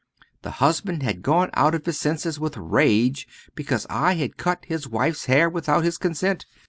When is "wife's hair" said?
4.87-5.47